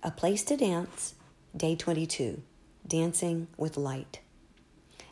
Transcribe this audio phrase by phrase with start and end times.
[0.00, 1.16] A Place to Dance,
[1.56, 2.40] Day 22
[2.86, 4.20] Dancing with Light.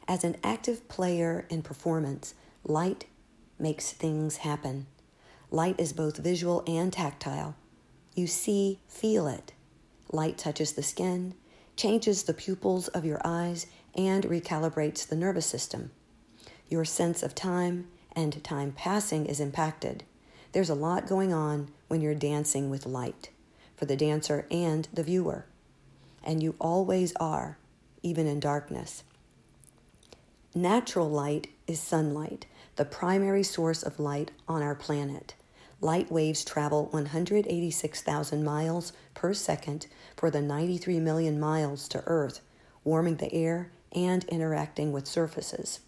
[0.07, 3.07] As an active player in performance, light
[3.59, 4.87] makes things happen.
[5.51, 7.57] Light is both visual and tactile.
[8.15, 9.55] You see, feel it.
[10.13, 11.35] Light touches the skin,
[11.75, 13.67] changes the pupils of your eyes,
[13.97, 15.91] and recalibrates the nervous system.
[16.69, 20.05] Your sense of time and time passing is impacted.
[20.53, 23.31] There's a lot going on when you're dancing with light
[23.77, 25.47] for the dancer and the viewer.
[26.25, 27.59] And you always are,
[28.03, 29.05] even in darkness.
[30.55, 35.35] Natural light is sunlight, the primary source of light on our planet.
[35.81, 39.87] Light waves travel 186,000 miles per second
[40.17, 42.41] for the 93 million miles to Earth,
[42.85, 45.81] warming the air and interacting with surfaces.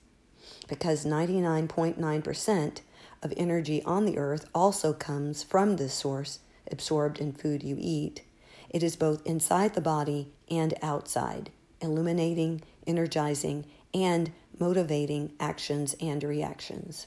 [0.68, 2.80] Because 99.9%
[3.22, 8.22] of energy on the Earth also comes from this source, absorbed in food you eat.
[8.70, 11.50] It is both inside the body and outside,
[11.80, 17.06] illuminating, energizing, and motivating actions and reactions.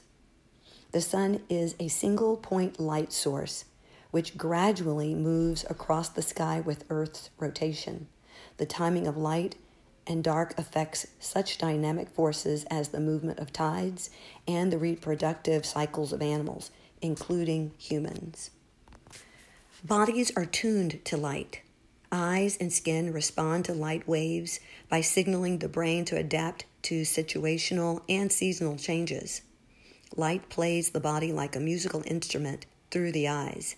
[0.92, 3.64] The sun is a single point light source
[4.10, 8.08] which gradually moves across the sky with Earth's rotation.
[8.58, 9.56] The timing of light
[10.06, 14.10] and dark affects such dynamic forces as the movement of tides
[14.46, 18.50] and the reproductive cycles of animals, including humans.
[19.84, 21.60] Bodies are tuned to light.
[22.12, 28.00] Eyes and skin respond to light waves by signaling the brain to adapt to situational
[28.08, 29.42] and seasonal changes.
[30.14, 33.74] Light plays the body like a musical instrument through the eyes,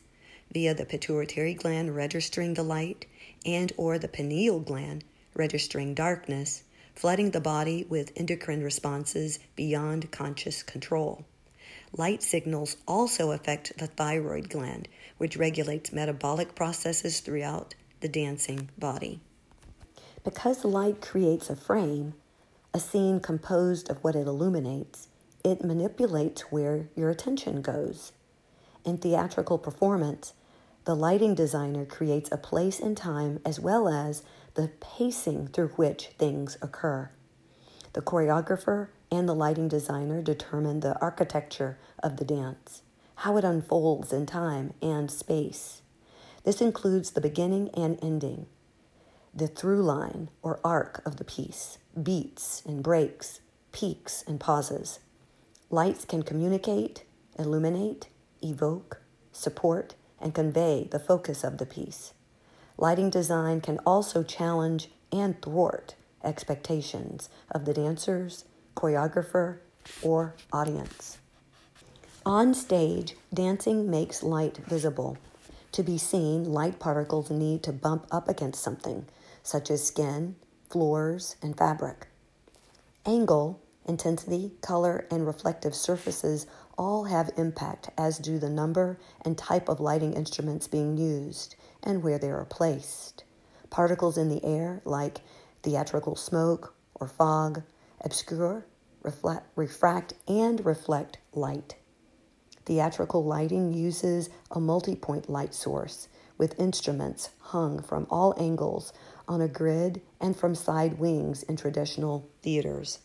[0.52, 3.06] via the pituitary gland registering the light
[3.46, 10.62] and or the pineal gland registering darkness, flooding the body with endocrine responses beyond conscious
[10.62, 11.24] control.
[11.96, 19.20] Light signals also affect the thyroid gland, which regulates metabolic processes throughout the dancing body.
[20.24, 22.14] Because light creates a frame,
[22.72, 25.06] a scene composed of what it illuminates,
[25.44, 28.10] it manipulates where your attention goes.
[28.84, 30.32] In theatrical performance,
[30.86, 34.24] the lighting designer creates a place and time as well as
[34.54, 37.10] the pacing through which things occur.
[37.92, 42.82] The choreographer and the lighting designer determine the architecture of the dance
[43.16, 45.82] how it unfolds in time and space.
[46.44, 48.46] This includes the beginning and ending,
[49.34, 53.40] the through line or arc of the piece, beats and breaks,
[53.72, 55.00] peaks and pauses.
[55.70, 57.04] Lights can communicate,
[57.38, 58.08] illuminate,
[58.42, 59.00] evoke,
[59.32, 62.12] support, and convey the focus of the piece.
[62.76, 68.44] Lighting design can also challenge and thwart expectations of the dancers,
[68.74, 69.58] choreographer,
[70.02, 71.18] or audience.
[72.26, 75.18] On stage, dancing makes light visible.
[75.72, 79.06] To be seen, light particles need to bump up against something,
[79.42, 80.36] such as skin,
[80.70, 82.06] floors, and fabric.
[83.04, 86.46] Angle, intensity, color, and reflective surfaces
[86.78, 92.02] all have impact, as do the number and type of lighting instruments being used and
[92.02, 93.24] where they are placed.
[93.68, 95.20] Particles in the air, like
[95.62, 97.62] theatrical smoke or fog,
[98.04, 98.66] obscure,
[99.02, 101.76] reflect, refract, and reflect light.
[102.66, 108.92] Theatrical lighting uses a multi point light source with instruments hung from all angles
[109.28, 113.00] on a grid and from side wings in traditional theaters.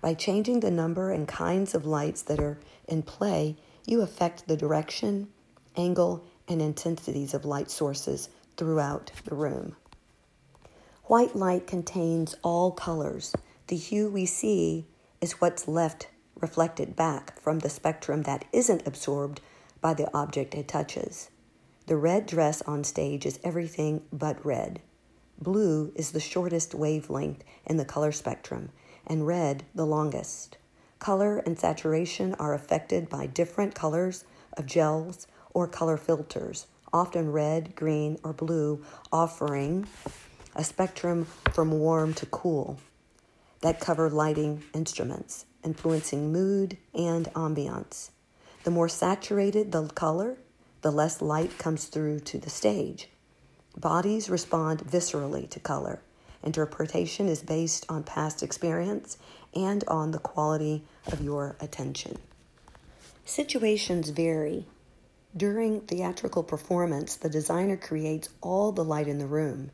[0.00, 3.56] By changing the number and kinds of lights that are in play,
[3.86, 5.28] you affect the direction,
[5.76, 9.76] angle, and intensities of light sources throughout the room.
[11.04, 13.34] White light contains all colors.
[13.68, 14.86] The hue we see
[15.20, 16.08] is what's left
[16.40, 19.40] reflected back from the spectrum that isn't absorbed
[19.80, 21.30] by the object it touches.
[21.86, 24.80] The red dress on stage is everything but red.
[25.40, 28.70] Blue is the shortest wavelength in the color spectrum,
[29.06, 30.56] and red the longest.
[30.98, 34.24] Color and saturation are affected by different colors
[34.56, 39.86] of gels or color filters, often red, green, or blue, offering
[40.54, 42.78] a spectrum from warm to cool
[43.62, 48.10] that cover lighting instruments influencing mood and ambiance.
[48.64, 50.36] The more saturated the color,
[50.82, 53.08] the less light comes through to the stage.
[53.76, 56.00] Bodies respond viscerally to color.
[56.42, 59.16] Interpretation is based on past experience
[59.54, 62.18] and on the quality of your attention.
[63.24, 64.66] Situations vary.
[65.36, 69.70] During theatrical performance, the designer creates all the light in the room.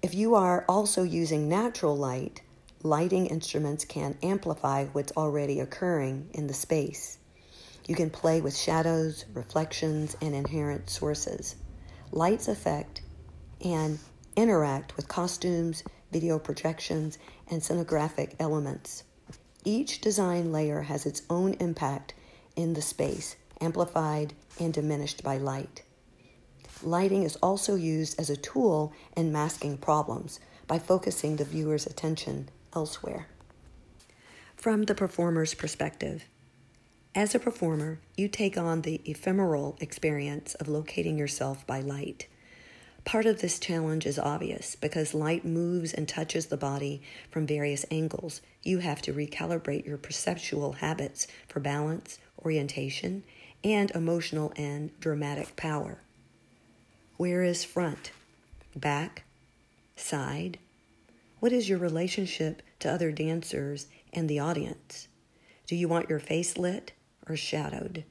[0.00, 2.40] If you are also using natural light,
[2.84, 7.18] lighting instruments can amplify what's already occurring in the space.
[7.86, 11.56] You can play with shadows, reflections, and inherent sources.
[12.10, 13.02] Light's affect
[13.64, 13.98] and
[14.36, 17.18] interact with costumes, video projections,
[17.48, 19.04] and scenographic elements.
[19.64, 22.14] Each design layer has its own impact
[22.56, 25.82] in the space, amplified and diminished by light.
[26.82, 32.48] Lighting is also used as a tool in masking problems by focusing the viewer's attention
[32.74, 33.28] elsewhere.
[34.56, 36.24] From the performer's perspective,
[37.14, 42.26] as a performer, you take on the ephemeral experience of locating yourself by light.
[43.04, 47.84] Part of this challenge is obvious because light moves and touches the body from various
[47.90, 48.40] angles.
[48.62, 53.24] You have to recalibrate your perceptual habits for balance, orientation,
[53.64, 55.98] and emotional and dramatic power.
[57.16, 58.12] Where is front,
[58.74, 59.24] back,
[59.96, 60.58] side?
[61.42, 65.08] What is your relationship to other dancers and the audience?
[65.66, 66.92] Do you want your face lit
[67.28, 68.04] or shadowed?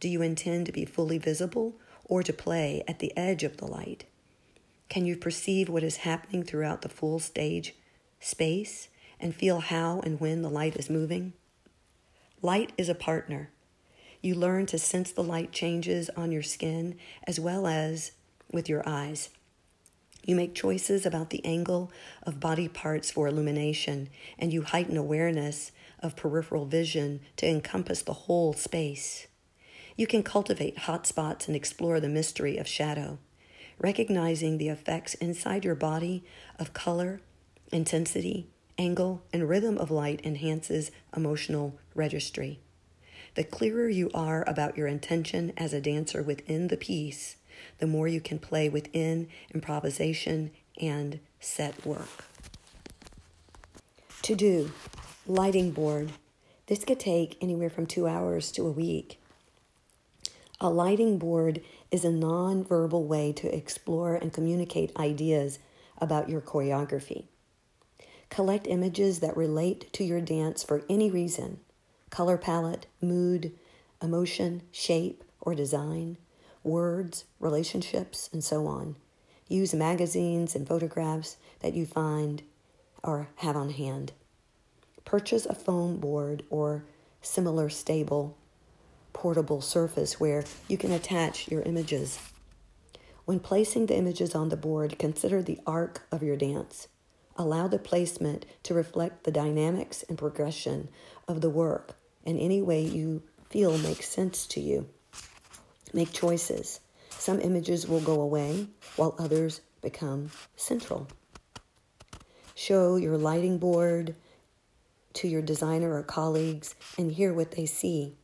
[0.00, 3.68] Do you intend to be fully visible or to play at the edge of the
[3.68, 4.06] light?
[4.88, 7.76] Can you perceive what is happening throughout the full stage
[8.18, 8.88] space
[9.20, 11.32] and feel how and when the light is moving?
[12.42, 13.50] Light is a partner.
[14.20, 18.10] You learn to sense the light changes on your skin as well as
[18.50, 19.30] with your eyes.
[20.24, 21.92] You make choices about the angle
[22.22, 28.12] of body parts for illumination, and you heighten awareness of peripheral vision to encompass the
[28.12, 29.26] whole space.
[29.96, 33.18] You can cultivate hot spots and explore the mystery of shadow,
[33.78, 36.24] recognizing the effects inside your body
[36.58, 37.20] of color,
[37.70, 38.48] intensity,
[38.78, 42.60] angle, and rhythm of light enhances emotional registry.
[43.34, 47.36] The clearer you are about your intention as a dancer within the piece,
[47.78, 52.24] the more you can play within improvisation and set work.
[54.22, 54.72] To do,
[55.26, 56.12] lighting board.
[56.66, 59.20] This could take anywhere from two hours to a week.
[60.60, 61.60] A lighting board
[61.90, 65.58] is a non-verbal way to explore and communicate ideas
[65.98, 67.26] about your choreography.
[68.30, 71.60] Collect images that relate to your dance for any reason
[72.10, 73.52] color palette, mood,
[74.00, 76.16] emotion, shape, or design
[76.64, 78.96] words, relationships, and so on.
[79.46, 82.42] Use magazines and photographs that you find
[83.02, 84.12] or have on hand.
[85.04, 86.84] Purchase a foam board or
[87.20, 88.36] similar stable
[89.14, 92.18] portable surface where you can attach your images.
[93.24, 96.88] When placing the images on the board, consider the arc of your dance.
[97.36, 100.88] Allow the placement to reflect the dynamics and progression
[101.26, 104.88] of the work in any way you feel makes sense to you.
[105.94, 106.80] Make choices.
[107.10, 111.06] Some images will go away while others become central.
[112.56, 114.16] Show your lighting board
[115.12, 118.16] to your designer or colleagues and hear what they see.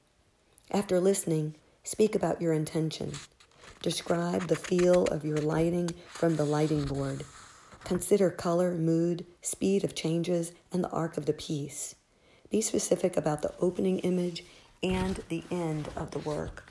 [0.73, 3.13] After listening, speak about your intention.
[3.83, 7.25] Describe the feel of your lighting from the lighting board.
[7.85, 11.95] Consider color, mood, speed of changes, and the arc of the piece.
[12.51, 14.45] Be specific about the opening image
[14.83, 16.70] and the end of the work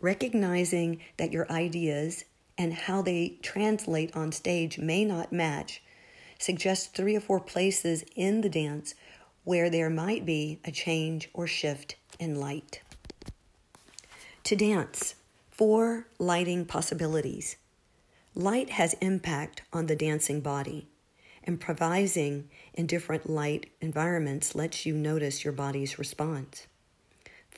[0.00, 2.24] recognizing that your ideas
[2.56, 5.82] and how they translate on stage may not match,
[6.38, 8.94] suggest three or four places in the dance
[9.44, 12.80] where there might be a change or shift in light.
[14.44, 15.14] To dance,
[15.50, 17.56] four lighting possibilities.
[18.34, 20.86] Light has impact on the dancing body.
[21.44, 26.67] Improvising in different light environments lets you notice your body's response.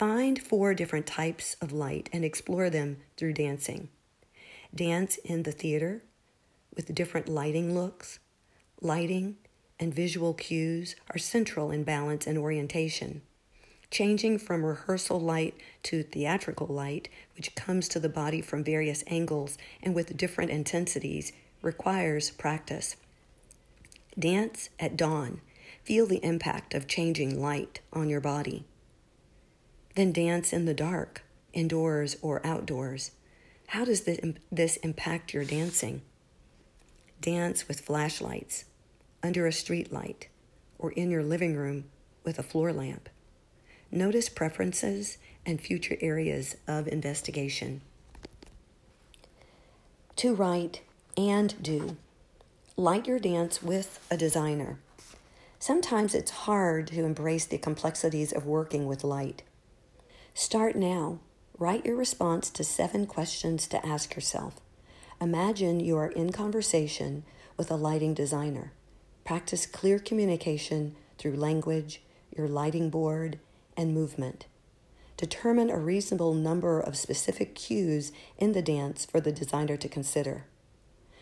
[0.01, 3.91] Find four different types of light and explore them through dancing.
[4.75, 6.03] Dance in the theater
[6.75, 8.19] with different lighting looks.
[8.81, 9.37] Lighting
[9.79, 13.21] and visual cues are central in balance and orientation.
[13.91, 15.53] Changing from rehearsal light
[15.83, 21.31] to theatrical light, which comes to the body from various angles and with different intensities,
[21.61, 22.97] requires practice.
[24.19, 25.43] Dance at dawn.
[25.85, 28.65] Feel the impact of changing light on your body.
[29.97, 33.11] Then dance in the dark, indoors or outdoors.
[33.69, 36.03] How does this impact your dancing?
[37.21, 38.65] Dance with flashlights,
[39.23, 40.29] under a street light,
[40.79, 41.85] or in your living room
[42.25, 43.09] with a floor lamp.
[43.91, 47.81] Notice preferences and future areas of investigation.
[50.17, 50.83] To write
[51.17, 51.97] and do.
[52.77, 54.79] Light your dance with a designer.
[55.59, 59.43] Sometimes it's hard to embrace the complexities of working with light.
[60.35, 61.19] Start now.
[61.59, 64.61] Write your response to seven questions to ask yourself.
[65.21, 67.25] Imagine you are in conversation
[67.57, 68.73] with a lighting designer.
[69.25, 72.01] Practice clear communication through language,
[72.35, 73.39] your lighting board,
[73.77, 74.47] and movement.
[75.17, 80.47] Determine a reasonable number of specific cues in the dance for the designer to consider.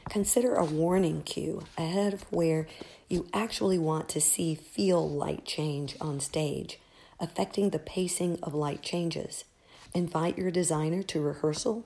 [0.08, 2.68] Consider a warning cue ahead of where
[3.08, 6.78] you actually want to see feel light change on stage,
[7.20, 9.44] affecting the pacing of light changes.
[9.94, 11.84] Invite your designer to rehearsal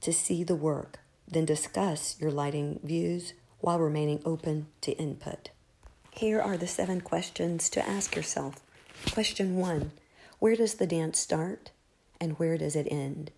[0.00, 5.50] to see the work, then discuss your lighting views while remaining open to input.
[6.12, 8.60] Here are the seven questions to ask yourself.
[9.12, 9.92] Question one
[10.38, 11.70] Where does the dance start
[12.20, 13.30] and where does it end?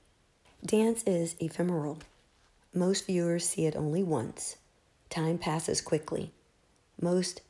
[0.64, 1.98] Dance is ephemeral.
[2.74, 4.56] Most viewers see it only once.
[5.08, 6.32] Time passes quickly.
[7.00, 7.40] Most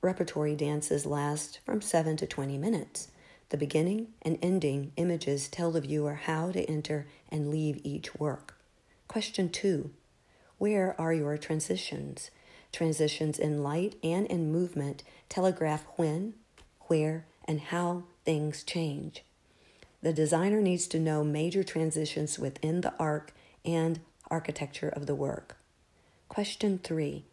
[0.00, 3.08] repertory dances last from 7 to 20 minutes.
[3.50, 8.56] The beginning and ending images tell the viewer how to enter and leave each work.
[9.08, 9.90] Question 2
[10.58, 12.30] Where are your transitions?
[12.72, 16.34] Transitions in light and in movement telegraph when,
[16.82, 19.24] where, and how things change.
[20.00, 23.98] The designer needs to know major transitions within the arc and
[24.30, 25.56] architecture of the work.
[26.28, 27.24] Question three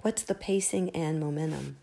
[0.00, 1.76] What's the pacing and momentum?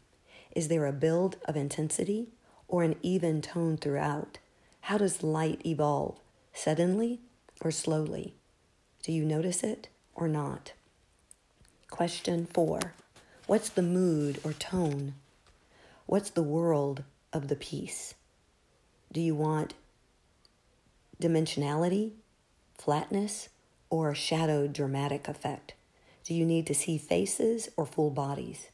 [0.55, 2.29] Is there a build of intensity
[2.67, 4.37] or an even tone throughout?
[4.81, 6.19] How does light evolve?
[6.53, 7.19] Suddenly
[7.61, 8.33] or slowly?
[9.03, 10.73] Do you notice it or not?
[11.89, 12.93] Question four
[13.47, 15.13] What's the mood or tone?
[16.07, 18.15] What's the world of the piece?
[19.11, 19.73] Do you want
[21.21, 22.11] dimensionality,
[22.77, 23.49] flatness,
[23.89, 25.73] or a shadowed dramatic effect?
[26.23, 28.69] Do you need to see faces or full bodies?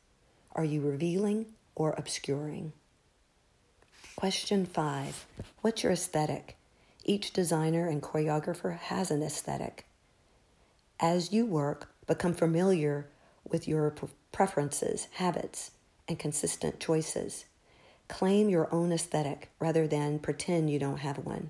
[0.54, 2.74] Are you revealing or obscuring?
[4.22, 5.26] Question five
[5.62, 6.56] What's your aesthetic?
[7.04, 9.88] Each designer and choreographer has an aesthetic.
[11.00, 13.08] As you work, become familiar
[13.50, 13.96] with your
[14.32, 15.72] preferences, habits,
[16.08, 17.46] and consistent choices.
[18.10, 21.50] Claim your own aesthetic rather than pretend you don't have one.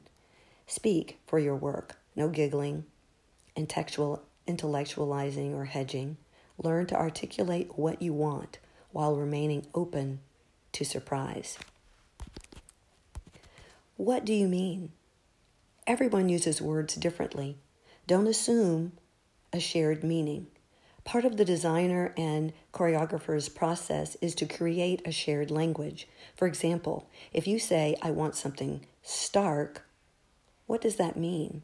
[0.66, 2.86] Speak for your work, no giggling,
[3.54, 6.16] intellectual, intellectualizing, or hedging.
[6.58, 8.60] Learn to articulate what you want
[8.94, 10.22] while remaining open
[10.72, 11.58] to surprise.
[13.98, 14.92] What do you mean?
[15.86, 17.58] Everyone uses words differently.
[18.08, 18.94] Don't assume
[19.54, 20.48] a shared meaning.
[21.04, 26.08] Part of the designer and choreographer's process is to create a shared language.
[26.36, 29.86] For example, if you say, I want something stark,
[30.68, 31.64] what does that mean?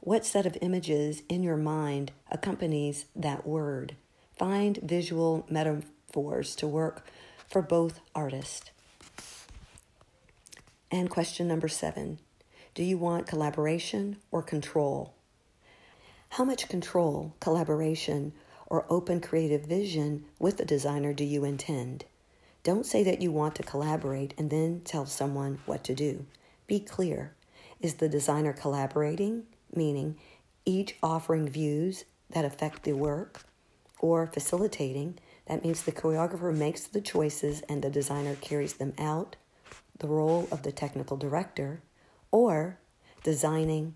[0.00, 3.96] What set of images in your mind accompanies that word?
[4.38, 7.06] Find visual metaphors to work
[7.48, 8.70] for both artists.
[10.90, 12.18] And question number seven
[12.74, 15.14] Do you want collaboration or control?
[16.30, 18.32] How much control, collaboration,
[18.66, 22.04] or open creative vision with the designer do you intend?
[22.62, 26.26] Don't say that you want to collaborate and then tell someone what to do.
[26.66, 27.34] Be clear.
[27.80, 29.44] Is the designer collaborating,
[29.74, 30.16] meaning
[30.64, 33.44] each offering views that affect the work,
[33.98, 35.18] or facilitating?
[35.46, 39.36] That means the choreographer makes the choices and the designer carries them out,
[40.00, 41.80] the role of the technical director,
[42.30, 42.78] or
[43.22, 43.94] designing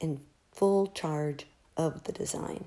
[0.00, 0.20] in
[0.52, 1.46] full charge
[1.76, 2.66] of the design.